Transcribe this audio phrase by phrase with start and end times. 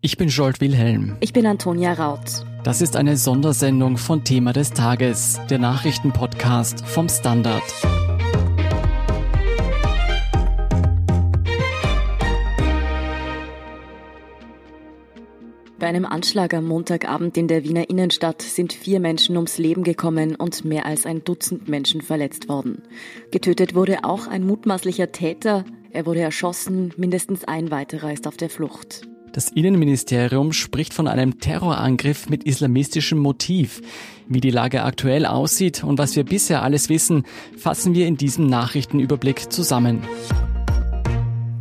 [0.00, 1.16] Ich bin Jolt Wilhelm.
[1.18, 2.46] Ich bin Antonia Raut.
[2.62, 7.64] Das ist eine Sondersendung von Thema des Tages, der Nachrichtenpodcast vom Standard.
[15.80, 20.36] Bei einem Anschlag am Montagabend in der Wiener Innenstadt sind vier Menschen ums Leben gekommen
[20.36, 22.82] und mehr als ein Dutzend Menschen verletzt worden.
[23.32, 25.64] Getötet wurde auch ein mutmaßlicher Täter.
[25.90, 29.08] Er wurde erschossen, mindestens ein weiterer ist auf der Flucht.
[29.32, 33.82] Das Innenministerium spricht von einem Terrorangriff mit islamistischem Motiv.
[34.26, 37.24] Wie die Lage aktuell aussieht und was wir bisher alles wissen,
[37.56, 40.02] fassen wir in diesem Nachrichtenüberblick zusammen.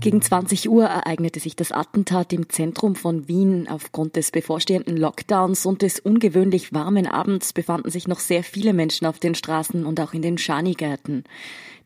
[0.00, 3.66] Gegen 20 Uhr ereignete sich das Attentat im Zentrum von Wien.
[3.68, 9.08] Aufgrund des bevorstehenden Lockdowns und des ungewöhnlich warmen Abends befanden sich noch sehr viele Menschen
[9.08, 11.24] auf den Straßen und auch in den Schanigärten.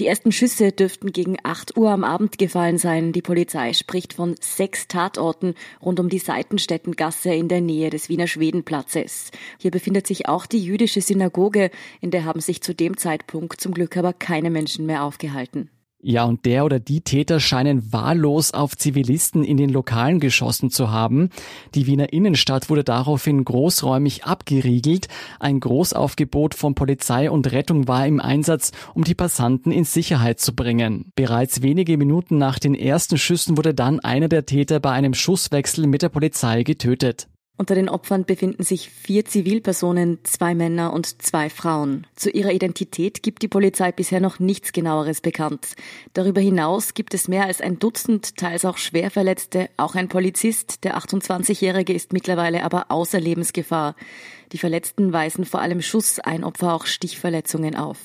[0.00, 3.12] Die ersten Schüsse dürften gegen 8 Uhr am Abend gefallen sein.
[3.12, 8.26] Die Polizei spricht von sechs Tatorten rund um die Seitenstädtengasse in der Nähe des Wiener
[8.26, 9.30] Schwedenplatzes.
[9.56, 13.72] Hier befindet sich auch die jüdische Synagoge, in der haben sich zu dem Zeitpunkt zum
[13.72, 15.70] Glück aber keine Menschen mehr aufgehalten.
[16.02, 20.90] Ja, und der oder die Täter scheinen wahllos auf Zivilisten in den Lokalen geschossen zu
[20.90, 21.28] haben.
[21.74, 25.08] Die Wiener Innenstadt wurde daraufhin großräumig abgeriegelt.
[25.40, 30.54] Ein Großaufgebot von Polizei und Rettung war im Einsatz, um die Passanten in Sicherheit zu
[30.54, 31.12] bringen.
[31.16, 35.86] Bereits wenige Minuten nach den ersten Schüssen wurde dann einer der Täter bei einem Schusswechsel
[35.86, 37.29] mit der Polizei getötet.
[37.60, 42.06] Unter den Opfern befinden sich vier Zivilpersonen, zwei Männer und zwei Frauen.
[42.16, 45.74] Zu ihrer Identität gibt die Polizei bisher noch nichts genaueres bekannt.
[46.14, 50.96] Darüber hinaus gibt es mehr als ein Dutzend, teils auch Schwerverletzte, auch ein Polizist, der
[50.96, 53.94] 28-Jährige ist mittlerweile aber außer Lebensgefahr.
[54.52, 57.98] Die Verletzten weisen vor allem Schuss, ein Opfer auch Stichverletzungen auf.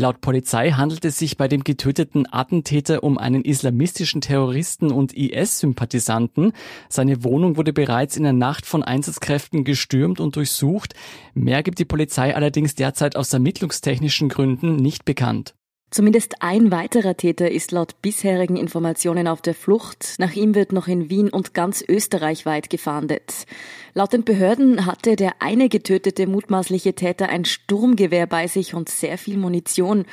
[0.00, 6.52] Laut Polizei handelt es sich bei dem getöteten Attentäter um einen islamistischen Terroristen und IS-Sympathisanten.
[6.88, 10.94] Seine Wohnung wurde bereits in der Nacht von Einsatzkräften gestürmt und durchsucht.
[11.34, 15.56] Mehr gibt die Polizei allerdings derzeit aus ermittlungstechnischen Gründen nicht bekannt.
[15.90, 20.16] Zumindest ein weiterer Täter ist laut bisherigen Informationen auf der Flucht.
[20.18, 23.46] Nach ihm wird noch in Wien und ganz Österreich weit gefahndet.
[23.94, 29.16] Laut den Behörden hatte der eine getötete mutmaßliche Täter ein Sturmgewehr bei sich und sehr
[29.16, 30.04] viel Munition.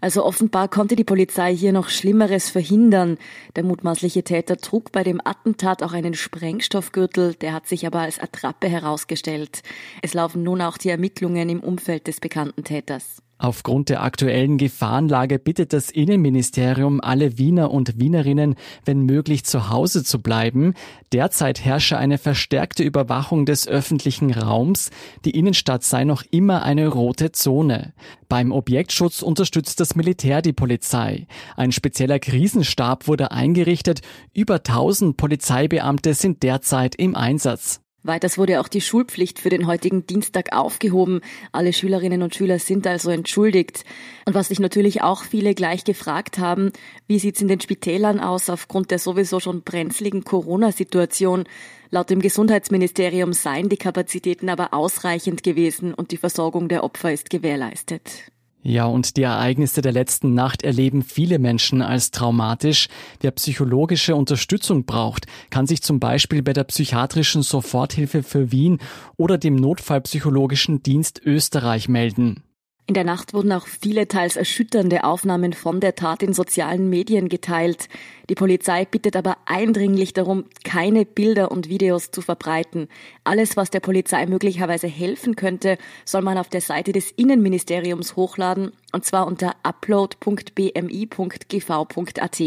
[0.00, 3.18] Also offenbar konnte die Polizei hier noch Schlimmeres verhindern.
[3.56, 8.20] Der mutmaßliche Täter trug bei dem Attentat auch einen Sprengstoffgürtel, der hat sich aber als
[8.20, 9.62] Attrappe herausgestellt.
[10.02, 13.25] Es laufen nun auch die Ermittlungen im Umfeld des bekannten Täters.
[13.38, 18.54] Aufgrund der aktuellen Gefahrenlage bittet das Innenministerium alle Wiener und Wienerinnen,
[18.86, 20.72] wenn möglich zu Hause zu bleiben.
[21.12, 24.90] Derzeit herrsche eine verstärkte Überwachung des öffentlichen Raums.
[25.26, 27.92] Die Innenstadt sei noch immer eine rote Zone.
[28.28, 31.26] Beim Objektschutz unterstützt das Militär die Polizei.
[31.56, 34.00] Ein spezieller Krisenstab wurde eingerichtet.
[34.32, 37.82] Über 1000 Polizeibeamte sind derzeit im Einsatz.
[38.06, 41.20] Weiters wurde auch die Schulpflicht für den heutigen Dienstag aufgehoben.
[41.52, 43.84] Alle Schülerinnen und Schüler sind also entschuldigt.
[44.24, 46.72] Und was sich natürlich auch viele gleich gefragt haben,
[47.06, 51.44] wie sieht's in den Spitälern aus aufgrund der sowieso schon brenzligen Corona-Situation?
[51.90, 57.30] Laut dem Gesundheitsministerium seien die Kapazitäten aber ausreichend gewesen und die Versorgung der Opfer ist
[57.30, 58.30] gewährleistet.
[58.68, 62.88] Ja, und die Ereignisse der letzten Nacht erleben viele Menschen als traumatisch.
[63.20, 68.78] Wer psychologische Unterstützung braucht, kann sich zum Beispiel bei der psychiatrischen Soforthilfe für Wien
[69.16, 72.42] oder dem Notfallpsychologischen Dienst Österreich melden.
[72.88, 77.28] In der Nacht wurden auch viele teils erschütternde Aufnahmen von der Tat in sozialen Medien
[77.28, 77.88] geteilt.
[78.30, 82.86] Die Polizei bittet aber eindringlich darum, keine Bilder und Videos zu verbreiten.
[83.24, 88.70] Alles, was der Polizei möglicherweise helfen könnte, soll man auf der Seite des Innenministeriums hochladen,
[88.92, 92.42] und zwar unter upload.bmi.gv.at.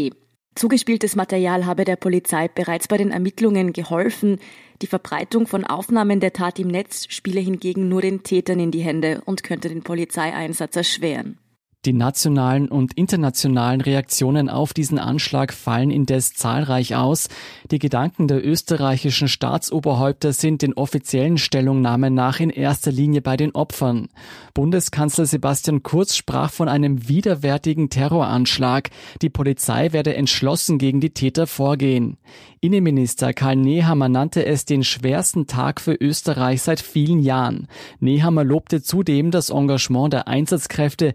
[0.56, 4.38] Zugespieltes Material habe der Polizei bereits bei den Ermittlungen geholfen.
[4.82, 8.82] Die Verbreitung von Aufnahmen der Tat im Netz spiele hingegen nur den Tätern in die
[8.82, 11.38] Hände und könnte den Polizeieinsatz erschweren.
[11.86, 17.30] Die nationalen und internationalen Reaktionen auf diesen Anschlag fallen indes zahlreich aus.
[17.70, 23.54] Die Gedanken der österreichischen Staatsoberhäupter sind den offiziellen Stellungnahmen nach in erster Linie bei den
[23.54, 24.08] Opfern.
[24.52, 28.90] Bundeskanzler Sebastian Kurz sprach von einem widerwärtigen Terroranschlag.
[29.22, 32.18] Die Polizei werde entschlossen gegen die Täter vorgehen.
[32.60, 37.68] Innenminister Karl Nehammer nannte es den schwersten Tag für Österreich seit vielen Jahren.
[38.00, 41.14] Nehammer lobte zudem das Engagement der Einsatzkräfte.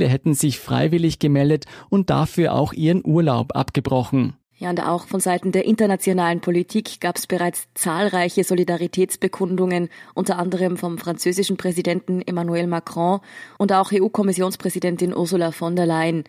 [0.00, 4.32] Viele hätten sich freiwillig gemeldet und dafür auch ihren Urlaub abgebrochen.
[4.56, 10.78] Ja, und auch von Seiten der internationalen Politik gab es bereits zahlreiche Solidaritätsbekundungen, unter anderem
[10.78, 13.20] vom französischen Präsidenten Emmanuel Macron
[13.58, 16.24] und auch EU-Kommissionspräsidentin Ursula von der Leyen.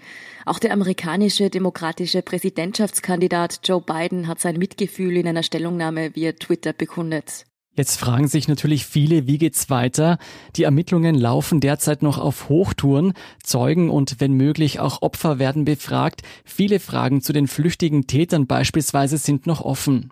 [0.46, 6.74] Auch der amerikanische demokratische Präsidentschaftskandidat Joe Biden hat sein Mitgefühl in einer Stellungnahme via Twitter
[6.74, 7.46] bekundet.
[7.74, 10.18] Jetzt fragen sich natürlich viele, wie geht's weiter?
[10.58, 13.14] Die Ermittlungen laufen derzeit noch auf Hochtouren.
[13.44, 16.22] Zeugen und wenn möglich auch Opfer werden befragt.
[16.44, 20.12] Viele Fragen zu den flüchtigen Tätern beispielsweise sind noch offen.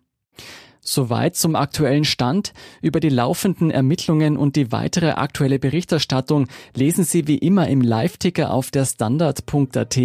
[0.79, 2.53] Soweit zum aktuellen Stand.
[2.81, 8.53] Über die laufenden Ermittlungen und die weitere aktuelle Berichterstattung lesen Sie wie immer im Live-Ticker
[8.53, 9.99] auf der Standard.at.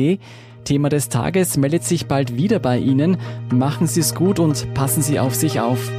[0.64, 3.18] Thema des Tages meldet sich bald wieder bei Ihnen.
[3.52, 5.92] Machen Sie es gut und passen Sie auf sich auf.